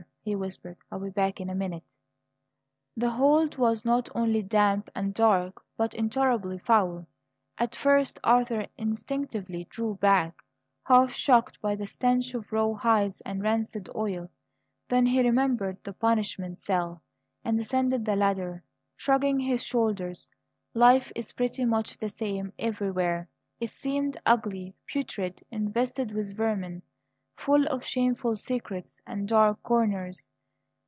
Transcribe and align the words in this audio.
he 0.23 0.35
whispered. 0.35 0.77
"I'll 0.91 0.99
be 0.99 1.09
back 1.09 1.41
in 1.41 1.49
a 1.49 1.55
minute." 1.55 1.81
The 2.95 3.09
hold 3.09 3.57
was 3.57 3.83
not 3.83 4.07
only 4.13 4.43
damp 4.43 4.87
and 4.93 5.15
dark, 5.15 5.65
but 5.75 5.95
intolerably 5.95 6.59
foul. 6.59 7.07
At 7.57 7.73
first 7.75 8.19
Arthur 8.23 8.67
instinctively 8.77 9.63
drew 9.71 9.95
back, 9.95 10.43
half 10.83 11.11
choked 11.15 11.59
by 11.59 11.73
the 11.73 11.87
stench 11.87 12.35
of 12.35 12.51
raw 12.51 12.73
hides 12.75 13.21
and 13.21 13.41
rancid 13.41 13.89
oil. 13.95 14.29
Then 14.89 15.07
he 15.07 15.23
remembered 15.23 15.83
the 15.83 15.93
"punishment 15.93 16.59
cell," 16.59 17.01
and 17.43 17.57
descended 17.57 18.05
the 18.05 18.15
ladder, 18.15 18.61
shrugging 18.95 19.39
his 19.39 19.63
shoulders. 19.63 20.29
Life 20.75 21.11
is 21.15 21.31
pretty 21.33 21.65
much 21.65 21.97
the 21.97 22.09
same 22.09 22.53
everywhere, 22.59 23.27
it 23.59 23.71
seemed; 23.71 24.19
ugly, 24.23 24.75
putrid, 24.85 25.43
infested 25.49 26.11
with 26.13 26.37
vermin, 26.37 26.83
full 27.37 27.65
of 27.69 27.83
shameful 27.83 28.35
secrets 28.35 28.99
and 29.07 29.27
dark 29.27 29.59
corners. 29.63 30.29